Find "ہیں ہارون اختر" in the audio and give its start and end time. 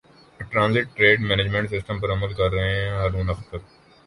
2.75-3.57